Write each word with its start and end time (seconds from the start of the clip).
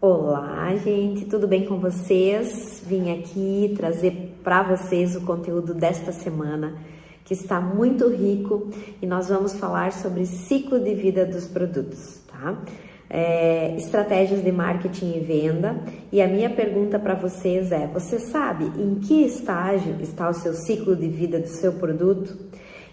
Olá, 0.00 0.76
gente, 0.76 1.24
tudo 1.24 1.48
bem 1.48 1.64
com 1.64 1.80
vocês? 1.80 2.80
Vim 2.86 3.10
aqui 3.18 3.74
trazer 3.76 4.38
para 4.44 4.62
vocês 4.62 5.16
o 5.16 5.22
conteúdo 5.22 5.74
desta 5.74 6.12
semana 6.12 6.78
que 7.24 7.34
está 7.34 7.60
muito 7.60 8.06
rico 8.08 8.68
e 9.02 9.06
nós 9.08 9.28
vamos 9.28 9.54
falar 9.54 9.90
sobre 9.90 10.24
ciclo 10.24 10.78
de 10.78 10.94
vida 10.94 11.26
dos 11.26 11.48
produtos, 11.48 12.20
tá? 12.28 12.62
É, 13.10 13.74
estratégias 13.74 14.40
de 14.40 14.52
marketing 14.52 15.16
e 15.16 15.18
venda. 15.18 15.82
E 16.12 16.22
a 16.22 16.28
minha 16.28 16.50
pergunta 16.50 16.96
para 16.96 17.14
vocês 17.14 17.72
é: 17.72 17.88
você 17.88 18.20
sabe 18.20 18.66
em 18.80 19.00
que 19.00 19.24
estágio 19.24 19.96
está 20.00 20.28
o 20.28 20.34
seu 20.34 20.54
ciclo 20.54 20.94
de 20.94 21.08
vida 21.08 21.40
do 21.40 21.48
seu 21.48 21.72
produto? 21.72 22.38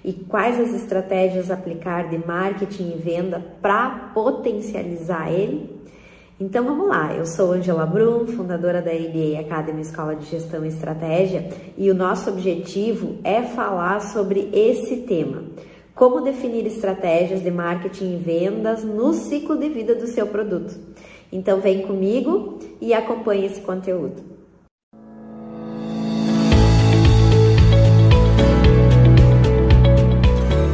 E 0.04 0.12
quais 0.12 0.60
as 0.60 0.74
estratégias 0.74 1.52
aplicar 1.52 2.10
de 2.10 2.18
marketing 2.18 2.94
e 2.96 2.98
venda 2.98 3.46
para 3.62 4.12
potencializar 4.12 5.32
ele? 5.32 5.75
Então 6.38 6.66
vamos 6.66 6.90
lá, 6.90 7.14
eu 7.14 7.26
sou 7.26 7.54
Angela 7.54 7.86
Brum, 7.86 8.28
fundadora 8.28 8.82
da 8.82 8.92
ABA 8.92 9.40
Academy 9.40 9.82
Escola 9.82 10.18
de 10.18 10.26
Gestão 10.26 10.66
e 10.66 10.68
Estratégia, 10.68 11.48
e 11.78 11.90
o 11.90 11.96
nosso 11.96 12.30
objetivo 12.30 13.16
é 13.24 13.42
falar 13.42 14.02
sobre 14.02 14.50
esse 14.52 14.98
tema. 15.04 15.44
Como 15.94 16.20
definir 16.20 16.66
estratégias 16.66 17.42
de 17.42 17.50
marketing 17.50 18.16
e 18.16 18.18
vendas 18.18 18.84
no 18.84 19.14
ciclo 19.14 19.58
de 19.58 19.70
vida 19.70 19.96
do 19.96 20.08
seu 20.08 20.28
produto. 20.28 20.78
Então 21.32 21.62
vem 21.62 21.84
comigo 21.84 22.60
e 22.82 22.94
acompanhe 22.94 23.46
esse 23.46 23.62
conteúdo. 23.62 24.22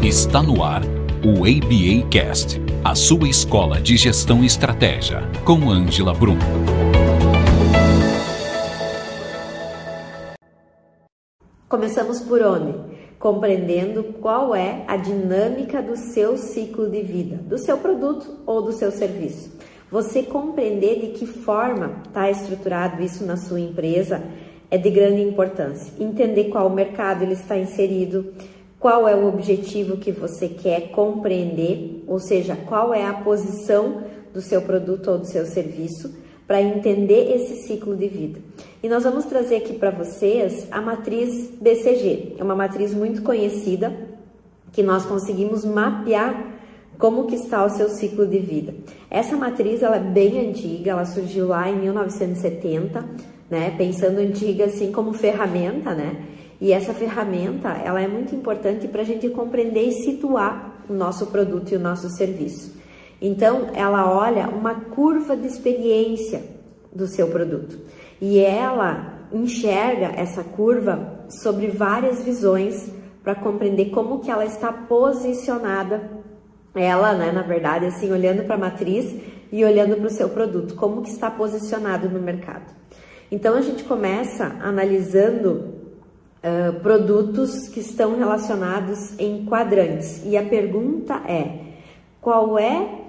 Está 0.02 0.42
no 0.42 0.64
ar 0.64 0.82
o 1.24 1.46
ABA 1.46 2.10
Cast 2.10 2.71
a 2.84 2.96
sua 2.96 3.30
escola 3.30 3.80
de 3.80 3.96
gestão 3.96 4.44
e 4.44 4.48
estratégia, 4.48 5.22
com 5.46 5.70
Ângela 5.70 6.16
Brum. 6.16 6.38
Começamos 11.70 12.22
por 12.22 12.42
onde? 12.42 12.74
Compreendendo 13.20 14.04
qual 14.20 14.56
é 14.56 14.84
a 14.88 14.98
dinâmica 14.98 15.80
do 15.80 15.96
seu 15.96 16.36
ciclo 16.38 16.90
de 16.90 17.04
vida, 17.04 17.36
do 17.38 17.60
seu 17.60 17.78
produto 17.78 18.40
ou 18.48 18.64
do 18.64 18.72
seu 18.72 18.90
serviço. 18.92 19.56
Você 19.92 20.24
compreender 20.24 21.02
de 21.02 21.08
que 21.20 21.28
forma 21.28 22.02
está 22.08 22.32
estruturado 22.32 23.04
isso 23.04 23.24
na 23.24 23.38
sua 23.38 23.60
empresa 23.60 24.24
é 24.72 24.78
de 24.78 24.90
grande 24.90 25.22
importância. 25.22 25.94
Entender 26.04 26.46
qual 26.46 26.68
mercado 26.72 27.22
ele 27.22 27.34
está 27.34 27.56
inserido, 27.56 28.34
qual 28.82 29.08
é 29.08 29.16
o 29.16 29.28
objetivo 29.28 29.98
que 29.98 30.12
você 30.12 30.48
quer 30.48 30.90
compreender, 30.90 32.01
ou 32.12 32.20
seja, 32.20 32.58
qual 32.68 32.94
é 32.94 33.08
a 33.08 33.14
posição 33.14 34.04
do 34.34 34.42
seu 34.42 34.62
produto 34.62 35.10
ou 35.10 35.20
do 35.20 35.26
seu 35.26 35.46
serviço 35.46 36.14
para 36.46 36.62
entender 36.62 37.34
esse 37.34 37.66
ciclo 37.66 37.96
de 37.96 38.10
vida. 38.10 38.42
E 38.84 38.90
nós 38.90 39.06
vamos 39.06 39.24
trazer 39.24 39.56
aqui 39.56 39.74
para 39.74 39.92
vocês 39.92 40.68
a 40.70 40.82
matriz 40.82 41.50
BCG. 41.62 42.36
É 42.38 42.44
uma 42.44 42.54
matriz 42.54 42.94
muito 42.94 43.22
conhecida 43.22 43.94
que 44.74 44.84
nós 44.84 45.06
conseguimos 45.06 45.64
mapear 45.64 46.52
como 46.98 47.28
que 47.28 47.36
está 47.36 47.64
o 47.64 47.70
seu 47.70 47.88
ciclo 47.88 48.28
de 48.28 48.40
vida. 48.40 48.74
Essa 49.10 49.38
matriz 49.38 49.82
ela 49.82 49.96
é 49.96 50.00
bem 50.02 50.50
antiga, 50.50 50.92
ela 50.92 51.06
surgiu 51.06 51.48
lá 51.48 51.70
em 51.70 51.80
1970, 51.80 53.06
né? 53.50 53.74
Pensando 53.78 54.20
antiga 54.20 54.66
assim 54.66 54.92
como 54.92 55.14
ferramenta, 55.14 55.94
né? 55.94 56.26
E 56.60 56.74
essa 56.74 56.94
ferramenta, 56.94 57.70
ela 57.70 58.02
é 58.02 58.08
muito 58.10 58.36
importante 58.36 58.90
para 58.90 59.02
a 59.02 59.06
gente 59.06 59.30
compreender 59.30 59.88
e 59.88 60.04
situar 60.04 60.71
o 60.92 60.98
nosso 60.98 61.28
produto 61.28 61.72
e 61.72 61.76
o 61.76 61.80
nosso 61.80 62.10
serviço. 62.10 62.80
Então, 63.22 63.70
ela 63.74 64.12
olha 64.12 64.48
uma 64.48 64.76
curva 64.76 65.36
de 65.36 65.48
experiência 65.48 66.44
do 66.94 67.08
seu 67.08 67.28
produto 67.28 67.80
e 68.20 68.40
ela 68.40 69.20
enxerga 69.32 70.08
essa 70.16 70.44
curva 70.44 71.26
sobre 71.30 71.68
várias 71.68 72.24
visões 72.24 72.92
para 73.24 73.36
compreender 73.36 73.92
como 73.92 74.20
que 74.20 74.32
ela 74.32 74.46
está 74.46 74.72
posicionada. 74.74 76.10
Ela, 76.74 77.14
né, 77.14 77.32
na 77.32 77.42
verdade, 77.42 77.86
assim, 77.86 78.12
olhando 78.12 78.44
para 78.44 78.56
a 78.56 78.60
matriz 78.60 79.16
e 79.52 79.64
olhando 79.64 79.96
para 79.98 80.08
o 80.08 80.10
seu 80.10 80.30
produto, 80.30 80.76
como 80.76 81.02
que 81.02 81.10
está 81.10 81.30
posicionado 81.30 82.10
no 82.10 82.20
mercado. 82.20 82.74
Então, 83.32 83.56
a 83.56 83.62
gente 83.62 83.84
começa 83.84 84.56
analisando 84.62 85.81
uh, 86.44 86.80
produtos 86.82 87.68
que 87.68 87.80
estão 87.80 88.18
relacionados 88.18 89.18
em 89.20 89.46
quadrantes. 89.46 90.22
E 90.26 90.38
a 90.38 90.44
pergunta 90.44 91.22
é: 91.28 91.60
qual 92.20 92.58
é 92.58 93.00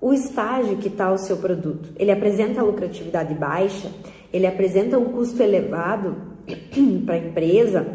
o 0.00 0.12
estágio 0.12 0.76
que 0.76 0.88
está 0.88 1.12
o 1.12 1.18
seu 1.18 1.38
produto? 1.38 1.90
Ele 1.96 2.10
apresenta 2.10 2.62
lucratividade 2.62 3.34
baixa? 3.34 3.90
Ele 4.32 4.46
apresenta 4.46 4.98
um 4.98 5.06
custo 5.12 5.42
elevado 5.42 6.16
para 7.06 7.14
a 7.14 7.18
empresa? 7.18 7.86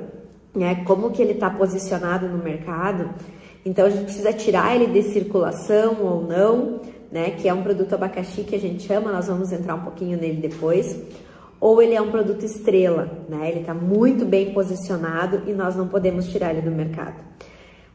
Né? 0.56 0.84
Como 0.84 1.12
que 1.12 1.22
ele 1.22 1.34
está 1.34 1.50
posicionado 1.50 2.28
no 2.28 2.44
mercado? 2.44 3.10
Então 3.66 3.86
a 3.86 3.90
gente 3.90 4.06
precisa 4.06 4.34
tirar 4.34 4.76
ele 4.76 4.88
de 4.88 5.04
circulação 5.12 5.98
ou 6.02 6.26
não, 6.26 6.82
né? 7.12 7.32
Que 7.32 7.48
é 7.48 7.54
um 7.54 7.62
produto 7.62 7.94
abacaxi 7.94 8.44
que 8.44 8.56
a 8.56 8.60
gente 8.60 8.84
chama, 8.88 9.12
nós 9.12 9.28
vamos 9.28 9.52
entrar 9.52 9.76
um 9.76 9.82
pouquinho 9.82 10.18
nele 10.18 10.42
depois 10.42 10.98
ou 11.60 11.82
ele 11.82 11.94
é 11.94 12.02
um 12.02 12.10
produto 12.10 12.46
estrela, 12.46 13.10
né? 13.28 13.50
Ele 13.50 13.62
está 13.62 13.74
muito 13.74 14.26
bem 14.26 14.54
posicionado 14.54 15.44
e 15.48 15.54
nós 15.54 15.76
não 15.76 15.88
podemos 15.88 16.28
tirar 16.30 16.52
ele 16.52 16.62
do 16.62 16.72
mercado. 16.72 17.16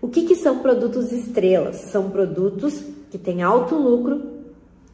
O 0.00 0.08
que, 0.08 0.22
que 0.22 0.36
são 0.36 0.58
produtos 0.58 1.12
estrelas? 1.12 1.76
São 1.90 2.10
produtos 2.10 2.84
que 3.10 3.16
têm 3.16 3.42
alto 3.42 3.74
lucro 3.74 4.22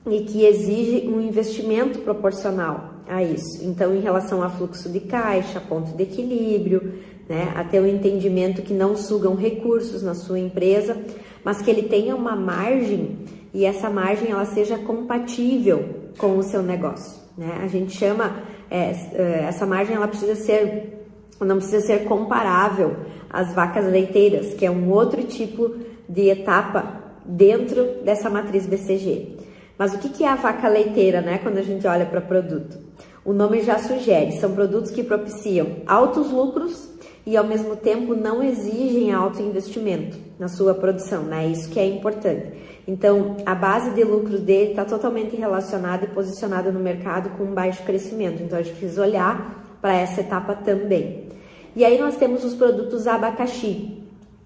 e 0.08 0.20
que 0.20 0.44
exigem 0.44 1.12
um 1.12 1.20
investimento 1.20 1.98
proporcional 2.00 2.94
a 3.08 3.22
isso. 3.22 3.64
Então, 3.64 3.94
em 3.94 4.00
relação 4.00 4.42
a 4.42 4.48
fluxo 4.48 4.88
de 4.88 5.00
caixa, 5.00 5.60
ponto 5.60 5.96
de 5.96 6.02
equilíbrio, 6.04 6.94
né? 7.28 7.52
Até 7.56 7.80
o 7.80 7.86
entendimento 7.86 8.62
que 8.62 8.72
não 8.72 8.96
sugam 8.96 9.34
recursos 9.34 10.02
na 10.02 10.14
sua 10.14 10.38
empresa, 10.38 10.96
mas 11.44 11.60
que 11.60 11.70
ele 11.70 11.82
tenha 11.82 12.14
uma 12.14 12.36
margem 12.36 13.18
e 13.52 13.64
essa 13.64 13.90
margem 13.90 14.30
ela 14.30 14.44
seja 14.44 14.78
compatível 14.78 16.10
com 16.18 16.38
o 16.38 16.42
seu 16.42 16.62
negócio. 16.62 17.20
Né? 17.36 17.60
A 17.62 17.66
gente 17.66 17.96
chama 17.96 18.42
é, 18.70 18.94
é, 19.14 19.44
essa 19.48 19.66
margem 19.66 19.96
ela 19.96 20.08
precisa 20.08 20.34
ser 20.34 20.96
não 21.40 21.56
precisa 21.56 21.80
ser 21.80 22.04
comparável 22.04 22.96
às 23.30 23.54
vacas 23.54 23.86
leiteiras, 23.86 24.52
que 24.52 24.66
é 24.66 24.70
um 24.70 24.90
outro 24.90 25.22
tipo 25.22 25.74
de 26.06 26.28
etapa 26.28 27.00
dentro 27.24 28.02
dessa 28.04 28.28
matriz 28.28 28.66
BCG. 28.66 29.38
Mas 29.78 29.94
o 29.94 29.98
que 29.98 30.22
é 30.22 30.28
a 30.28 30.34
vaca 30.34 30.68
leiteira, 30.68 31.22
né? 31.22 31.38
Quando 31.38 31.56
a 31.56 31.62
gente 31.62 31.86
olha 31.86 32.04
para 32.04 32.20
produto, 32.20 32.78
o 33.24 33.32
nome 33.32 33.62
já 33.62 33.78
sugere, 33.78 34.32
são 34.32 34.52
produtos 34.52 34.90
que 34.90 35.02
propiciam 35.02 35.76
altos 35.86 36.30
lucros 36.30 36.90
e 37.30 37.36
ao 37.36 37.46
mesmo 37.46 37.76
tempo 37.76 38.12
não 38.12 38.42
exigem 38.42 39.12
alto 39.12 39.40
investimento 39.40 40.18
na 40.36 40.48
sua 40.48 40.74
produção, 40.74 41.22
né? 41.22 41.46
Isso 41.46 41.70
que 41.70 41.78
é 41.78 41.86
importante. 41.86 42.50
Então, 42.88 43.36
a 43.46 43.54
base 43.54 43.92
de 43.92 44.02
lucro 44.02 44.36
dele 44.36 44.70
está 44.70 44.84
totalmente 44.84 45.36
relacionada 45.36 46.06
e 46.06 46.08
posicionada 46.08 46.72
no 46.72 46.80
mercado 46.80 47.30
com 47.38 47.44
um 47.44 47.54
baixo 47.54 47.84
crescimento. 47.84 48.42
Então, 48.42 48.58
a 48.58 48.62
gente 48.62 48.76
precisa 48.76 49.02
olhar 49.02 49.78
para 49.80 49.94
essa 49.94 50.22
etapa 50.22 50.56
também. 50.56 51.28
E 51.76 51.84
aí 51.84 52.00
nós 52.00 52.16
temos 52.16 52.44
os 52.44 52.52
produtos 52.52 53.06
abacaxi. 53.06 54.02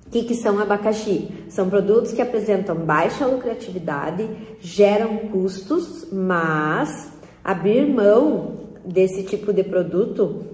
O 0.07 0.11
que, 0.11 0.25
que 0.25 0.35
são 0.35 0.59
abacaxi? 0.59 1.31
São 1.49 1.71
produtos 1.71 2.13
que 2.13 2.21
apresentam 2.21 2.77
baixa 2.77 3.27
lucratividade, 3.27 4.29
geram 4.61 5.17
custos, 5.33 6.07
mas 6.13 7.11
abrir 7.43 7.87
mão 7.87 8.59
desse 8.85 9.23
tipo 9.23 9.55
de 9.55 9.65
produto 9.65 10.54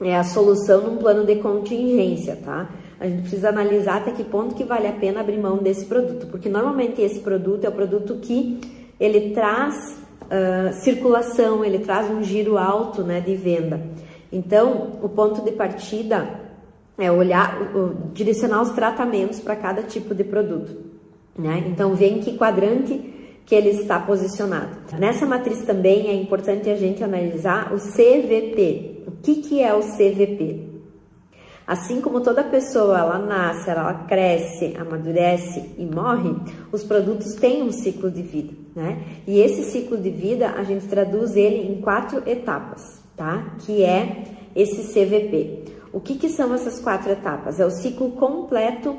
é 0.00 0.16
a 0.16 0.24
solução 0.24 0.82
num 0.82 0.96
plano 0.96 1.24
de 1.24 1.36
contingência, 1.36 2.36
tá? 2.36 2.70
A 3.00 3.06
gente 3.06 3.22
precisa 3.22 3.48
analisar 3.48 3.98
até 3.98 4.12
que 4.12 4.24
ponto 4.24 4.54
que 4.54 4.64
vale 4.64 4.86
a 4.86 4.92
pena 4.92 5.20
abrir 5.20 5.38
mão 5.38 5.58
desse 5.58 5.86
produto, 5.86 6.26
porque 6.28 6.48
normalmente 6.48 7.00
esse 7.00 7.20
produto 7.20 7.64
é 7.64 7.68
o 7.68 7.72
produto 7.72 8.16
que 8.16 8.60
ele 8.98 9.30
traz 9.30 9.96
uh, 10.22 10.72
circulação, 10.72 11.64
ele 11.64 11.80
traz 11.80 12.10
um 12.10 12.22
giro 12.22 12.58
alto, 12.58 13.02
né, 13.02 13.20
de 13.20 13.34
venda. 13.34 13.80
Então, 14.32 14.98
o 15.02 15.08
ponto 15.08 15.42
de 15.42 15.52
partida 15.52 16.28
é 16.98 17.10
olhar, 17.10 17.60
uh, 17.74 17.94
direcionar 18.12 18.62
os 18.62 18.70
tratamentos 18.70 19.40
para 19.40 19.56
cada 19.56 19.82
tipo 19.82 20.14
de 20.14 20.24
produto, 20.24 20.76
né? 21.38 21.64
Então, 21.68 21.94
ver 21.94 22.08
em 22.08 22.20
que 22.20 22.36
quadrante 22.36 23.14
que 23.46 23.54
ele 23.54 23.70
está 23.70 23.98
posicionado. 23.98 24.76
Nessa 24.98 25.24
matriz 25.24 25.62
também 25.62 26.08
é 26.08 26.14
importante 26.14 26.68
a 26.68 26.76
gente 26.76 27.02
analisar 27.02 27.72
o 27.72 27.78
CVP. 27.78 28.97
O 29.08 29.12
que, 29.22 29.36
que 29.36 29.62
é 29.62 29.74
o 29.74 29.80
CVP? 29.80 30.68
Assim 31.66 32.02
como 32.02 32.20
toda 32.20 32.44
pessoa, 32.44 32.98
ela 32.98 33.18
nasce, 33.18 33.70
ela 33.70 34.04
cresce, 34.06 34.76
amadurece 34.78 35.64
e 35.78 35.86
morre, 35.86 36.36
os 36.70 36.84
produtos 36.84 37.34
têm 37.34 37.62
um 37.62 37.72
ciclo 37.72 38.10
de 38.10 38.20
vida, 38.20 38.52
né? 38.76 39.02
E 39.26 39.40
esse 39.40 39.62
ciclo 39.70 39.96
de 39.96 40.10
vida, 40.10 40.50
a 40.50 40.62
gente 40.62 40.86
traduz 40.88 41.36
ele 41.36 41.72
em 41.72 41.80
quatro 41.80 42.22
etapas, 42.28 43.02
tá? 43.16 43.54
Que 43.60 43.82
é 43.82 44.24
esse 44.54 44.92
CVP. 44.92 45.64
O 45.90 46.00
que, 46.00 46.16
que 46.16 46.28
são 46.28 46.52
essas 46.52 46.78
quatro 46.78 47.10
etapas? 47.10 47.58
É 47.58 47.64
o 47.64 47.70
ciclo 47.70 48.10
completo 48.12 48.94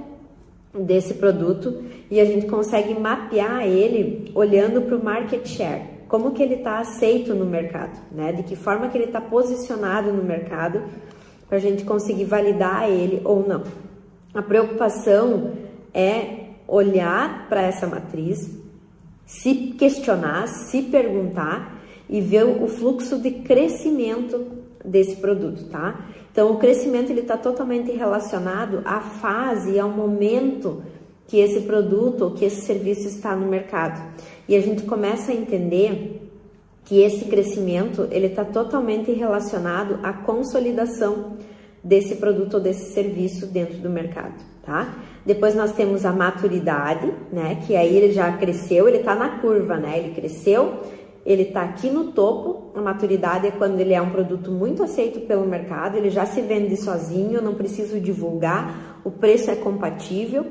desse 0.74 1.14
produto 1.14 1.84
e 2.10 2.20
a 2.20 2.26
gente 2.26 2.48
consegue 2.48 3.00
mapear 3.00 3.62
ele 3.62 4.32
olhando 4.34 4.82
para 4.82 4.96
o 4.96 5.04
market 5.04 5.46
share. 5.46 5.99
Como 6.10 6.32
que 6.32 6.42
ele 6.42 6.56
está 6.56 6.80
aceito 6.80 7.36
no 7.36 7.46
mercado, 7.46 7.98
né? 8.12 8.34
De 8.34 8.42
que 8.42 8.56
forma 8.56 8.90
que 8.90 8.98
ele 8.98 9.06
está 9.06 9.22
posicionado 9.22 10.12
no 10.12 10.24
mercado 10.24 10.82
para 11.48 11.58
a 11.58 11.62
gente 11.62 11.86
conseguir 11.86 12.26
validar 12.26 12.90
ele 12.90 13.22
ou 13.24 13.48
não. 13.48 13.64
A 14.34 14.42
preocupação 14.42 15.54
é 15.94 16.48
olhar 16.68 17.48
para 17.48 17.62
essa 17.62 17.86
matriz, 17.86 18.50
se 19.24 19.76
questionar, 19.78 20.48
se 20.48 20.82
perguntar 20.82 21.80
e 22.10 22.20
ver 22.22 22.44
o 22.44 22.68
fluxo 22.68 23.20
de 23.20 23.30
crescimento 23.30 24.48
desse 24.84 25.18
produto, 25.18 25.66
tá? 25.70 26.08
Então, 26.32 26.52
o 26.52 26.58
crescimento 26.58 27.12
ele 27.12 27.22
está 27.22 27.38
totalmente 27.38 27.92
relacionado 27.92 28.82
à 28.84 29.00
fase 29.00 29.74
e 29.74 29.80
ao 29.80 29.90
momento 29.90 30.82
que 31.30 31.40
esse 31.40 31.62
produto 31.62 32.24
ou 32.24 32.32
que 32.32 32.44
esse 32.44 32.62
serviço 32.62 33.08
está 33.08 33.36
no 33.36 33.46
mercado. 33.46 34.02
E 34.48 34.56
a 34.56 34.62
gente 34.62 34.82
começa 34.84 35.32
a 35.32 35.36
entender 35.36 36.28
que 36.84 37.02
esse 37.02 37.26
crescimento 37.26 38.08
ele 38.10 38.26
está 38.26 38.44
totalmente 38.44 39.12
relacionado 39.12 40.00
à 40.02 40.12
consolidação 40.12 41.38
desse 41.84 42.16
produto 42.16 42.56
ou 42.56 42.60
desse 42.60 42.94
serviço 42.94 43.46
dentro 43.46 43.78
do 43.78 43.92
mercado, 43.92 44.34
tá? 44.66 44.96
Depois 45.24 45.54
nós 45.54 45.72
temos 45.72 46.04
a 46.04 46.12
maturidade, 46.12 47.14
né? 47.32 47.62
Que 47.66 47.76
aí 47.76 47.96
ele 47.96 48.12
já 48.12 48.36
cresceu, 48.36 48.88
ele 48.88 48.98
está 48.98 49.14
na 49.14 49.38
curva, 49.38 49.78
né? 49.78 50.00
Ele 50.00 50.16
cresceu, 50.16 50.80
ele 51.24 51.44
está 51.44 51.62
aqui 51.62 51.92
no 51.92 52.06
topo. 52.12 52.72
A 52.76 52.82
maturidade 52.82 53.46
é 53.46 53.52
quando 53.52 53.80
ele 53.80 53.94
é 53.94 54.02
um 54.02 54.10
produto 54.10 54.52
muito 54.52 54.82
aceito 54.82 55.20
pelo 55.28 55.46
mercado, 55.46 55.96
ele 55.96 56.10
já 56.10 56.26
se 56.26 56.42
vende 56.42 56.76
sozinho, 56.76 57.40
não 57.40 57.54
preciso 57.54 58.00
divulgar, 58.00 59.00
o 59.06 59.12
preço 59.12 59.52
é 59.52 59.56
compatível, 59.56 60.48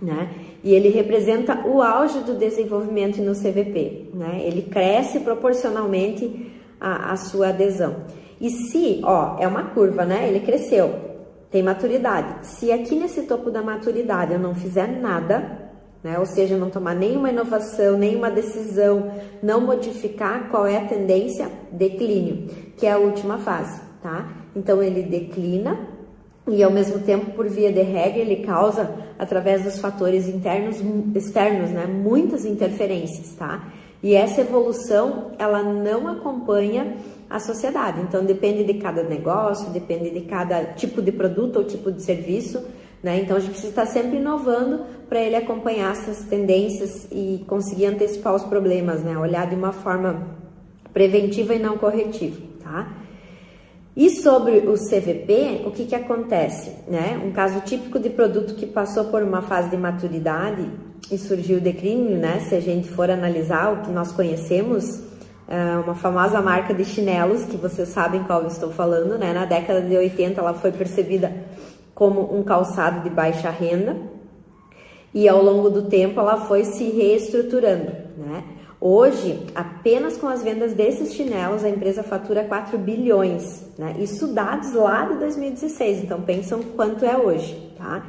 né? 0.00 0.30
E 0.62 0.74
ele 0.74 0.88
representa 0.88 1.66
o 1.66 1.82
auge 1.82 2.20
do 2.20 2.34
desenvolvimento 2.34 3.20
no 3.20 3.32
CVP, 3.32 4.10
né? 4.14 4.42
Ele 4.44 4.62
cresce 4.62 5.20
proporcionalmente 5.20 6.52
à, 6.80 7.12
à 7.12 7.16
sua 7.16 7.48
adesão. 7.48 7.96
E 8.40 8.50
se, 8.50 9.00
ó, 9.02 9.36
é 9.40 9.48
uma 9.48 9.70
curva, 9.70 10.04
né? 10.04 10.28
Ele 10.28 10.40
cresceu, 10.40 10.94
tem 11.50 11.62
maturidade. 11.62 12.46
Se 12.46 12.70
aqui 12.70 12.94
nesse 12.94 13.22
topo 13.22 13.50
da 13.50 13.62
maturidade 13.62 14.32
eu 14.32 14.38
não 14.38 14.54
fizer 14.54 14.86
nada, 14.86 15.68
né? 16.02 16.16
Ou 16.18 16.26
seja, 16.26 16.56
não 16.56 16.70
tomar 16.70 16.94
nenhuma 16.94 17.30
inovação, 17.30 17.98
nenhuma 17.98 18.30
decisão, 18.30 19.12
não 19.42 19.60
modificar 19.60 20.48
qual 20.48 20.66
é 20.66 20.76
a 20.76 20.86
tendência, 20.86 21.50
declínio, 21.72 22.46
que 22.76 22.86
é 22.86 22.92
a 22.92 22.98
última 22.98 23.38
fase, 23.38 23.80
tá? 24.00 24.32
Então 24.54 24.80
ele 24.80 25.02
declina 25.02 25.97
e 26.48 26.62
ao 26.62 26.70
mesmo 26.70 27.00
tempo, 27.00 27.32
por 27.32 27.48
via 27.48 27.72
de 27.72 27.82
regra, 27.82 28.18
ele 28.18 28.36
causa, 28.44 28.90
através 29.18 29.62
dos 29.62 29.78
fatores 29.78 30.28
internos, 30.28 30.76
externos, 31.14 31.70
né, 31.70 31.86
muitas 31.86 32.44
interferências, 32.44 33.34
tá? 33.34 33.68
E 34.02 34.14
essa 34.14 34.40
evolução, 34.40 35.32
ela 35.38 35.62
não 35.62 36.06
acompanha 36.06 36.96
a 37.28 37.40
sociedade. 37.40 38.00
Então, 38.00 38.24
depende 38.24 38.64
de 38.64 38.74
cada 38.74 39.02
negócio, 39.02 39.70
depende 39.70 40.10
de 40.10 40.20
cada 40.22 40.64
tipo 40.74 41.02
de 41.02 41.12
produto 41.12 41.56
ou 41.56 41.64
tipo 41.64 41.90
de 41.90 42.02
serviço, 42.02 42.64
né? 43.02 43.20
Então, 43.20 43.36
a 43.36 43.40
gente 43.40 43.50
precisa 43.50 43.70
estar 43.70 43.86
sempre 43.86 44.18
inovando 44.18 44.84
para 45.08 45.20
ele 45.20 45.36
acompanhar 45.36 45.92
essas 45.92 46.24
tendências 46.24 47.08
e 47.10 47.44
conseguir 47.46 47.86
antecipar 47.86 48.34
os 48.34 48.44
problemas, 48.44 49.02
né? 49.02 49.18
Olhar 49.18 49.48
de 49.48 49.54
uma 49.54 49.72
forma 49.72 50.36
preventiva 50.92 51.54
e 51.54 51.58
não 51.58 51.76
corretiva, 51.76 52.40
tá? 52.62 52.92
E 53.98 54.10
sobre 54.10 54.58
o 54.58 54.74
CVP, 54.74 55.62
o 55.66 55.72
que, 55.72 55.86
que 55.86 55.94
acontece? 55.96 56.70
Né? 56.86 57.20
Um 57.20 57.32
caso 57.32 57.60
típico 57.62 57.98
de 57.98 58.08
produto 58.08 58.54
que 58.54 58.64
passou 58.64 59.06
por 59.06 59.24
uma 59.24 59.42
fase 59.42 59.70
de 59.70 59.76
maturidade 59.76 60.70
e 61.10 61.18
surgiu 61.18 61.58
o 61.58 61.60
declínio, 61.60 62.16
né? 62.16 62.38
Se 62.48 62.54
a 62.54 62.60
gente 62.60 62.88
for 62.88 63.10
analisar 63.10 63.72
o 63.72 63.82
que 63.82 63.90
nós 63.90 64.12
conhecemos, 64.12 65.02
é 65.48 65.78
uma 65.84 65.96
famosa 65.96 66.40
marca 66.40 66.72
de 66.72 66.84
chinelos, 66.84 67.42
que 67.42 67.56
vocês 67.56 67.88
sabem 67.88 68.22
qual 68.22 68.42
eu 68.42 68.46
estou 68.46 68.70
falando, 68.70 69.18
né? 69.18 69.32
Na 69.32 69.44
década 69.44 69.82
de 69.82 69.96
80 69.96 70.40
ela 70.40 70.54
foi 70.54 70.70
percebida 70.70 71.32
como 71.92 72.38
um 72.38 72.44
calçado 72.44 73.02
de 73.02 73.10
baixa 73.10 73.50
renda 73.50 73.96
e 75.12 75.28
ao 75.28 75.42
longo 75.42 75.70
do 75.70 75.88
tempo 75.88 76.20
ela 76.20 76.36
foi 76.36 76.62
se 76.62 76.84
reestruturando, 76.84 77.90
né? 78.16 78.44
Hoje, 78.80 79.46
apenas 79.56 80.16
com 80.16 80.28
as 80.28 80.42
vendas 80.42 80.72
desses 80.72 81.12
chinelos, 81.12 81.64
a 81.64 81.68
empresa 81.68 82.04
fatura 82.04 82.44
4 82.44 82.78
bilhões, 82.78 83.64
né? 83.76 83.96
Isso 83.98 84.28
dados 84.28 84.72
lá 84.72 85.04
de 85.04 85.18
2016, 85.18 86.04
então 86.04 86.22
pensam 86.22 86.62
quanto 86.76 87.04
é 87.04 87.16
hoje, 87.16 87.72
tá? 87.76 88.06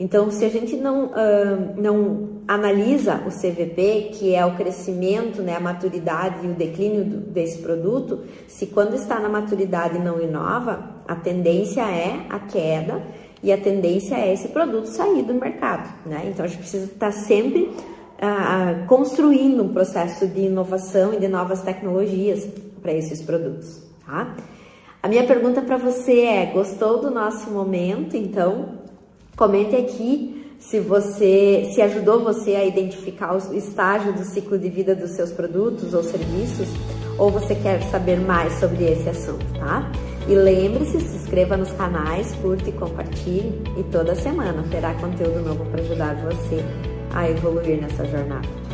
Então, 0.00 0.30
se 0.30 0.44
a 0.44 0.48
gente 0.48 0.76
não, 0.76 1.06
uh, 1.06 1.74
não 1.76 2.28
analisa 2.46 3.22
o 3.26 3.30
CVP, 3.30 4.10
que 4.12 4.34
é 4.34 4.44
o 4.44 4.54
crescimento, 4.54 5.42
né, 5.42 5.56
a 5.56 5.60
maturidade 5.60 6.46
e 6.46 6.50
o 6.50 6.54
declínio 6.54 7.04
do, 7.04 7.16
desse 7.18 7.58
produto, 7.58 8.20
se 8.46 8.66
quando 8.66 8.94
está 8.94 9.18
na 9.18 9.28
maturidade 9.28 9.98
não 9.98 10.20
inova, 10.20 10.96
a 11.08 11.14
tendência 11.14 11.80
é 11.80 12.26
a 12.28 12.38
queda 12.38 13.02
e 13.42 13.50
a 13.50 13.56
tendência 13.56 14.16
é 14.16 14.34
esse 14.34 14.48
produto 14.48 14.86
sair 14.86 15.22
do 15.22 15.32
mercado, 15.32 15.88
né? 16.04 16.26
Então, 16.26 16.44
a 16.44 16.48
gente 16.48 16.60
precisa 16.60 16.84
estar 16.84 17.12
sempre 17.12 17.70
uh, 18.16 18.86
construindo 18.86 19.62
um 19.62 19.72
processo 19.72 20.26
de 20.26 20.42
inovação 20.42 21.14
e 21.14 21.18
de 21.18 21.28
novas 21.28 21.62
tecnologias 21.62 22.46
para 22.80 22.92
esses 22.92 23.22
produtos, 23.22 23.82
tá? 24.04 24.34
A 25.02 25.08
minha 25.08 25.24
pergunta 25.24 25.62
para 25.62 25.76
você 25.76 26.20
é: 26.20 26.46
gostou 26.46 27.00
do 27.00 27.10
nosso 27.10 27.50
momento? 27.50 28.16
Então, 28.16 28.78
comente 29.36 29.76
aqui 29.76 30.44
se 30.58 30.80
você 30.80 31.70
se 31.72 31.82
ajudou 31.82 32.20
você 32.20 32.56
a 32.56 32.64
identificar 32.64 33.34
o 33.34 33.54
estágio 33.54 34.12
do 34.12 34.24
ciclo 34.24 34.58
de 34.58 34.70
vida 34.70 34.94
dos 34.94 35.10
seus 35.10 35.30
produtos 35.30 35.92
ou 35.92 36.02
serviços, 36.02 36.68
ou 37.18 37.30
você 37.30 37.54
quer 37.54 37.82
saber 37.84 38.18
mais 38.18 38.54
sobre 38.54 38.84
esse 38.84 39.08
assunto, 39.08 39.44
tá? 39.58 39.90
E 40.26 40.34
lembre-se, 40.34 40.98
se 40.98 41.16
inscreva 41.16 41.56
nos 41.56 41.70
canais, 41.72 42.34
curte 42.42 42.70
e 42.70 42.72
compartilhe, 42.72 43.62
e 43.78 43.82
toda 43.84 44.14
semana 44.16 44.64
terá 44.70 44.94
conteúdo 44.94 45.40
novo 45.40 45.66
para 45.66 45.82
ajudar 45.82 46.16
você 46.24 46.64
a 47.16 47.30
evoluir 47.30 47.80
nessa 47.80 48.04
jornada. 48.04 48.65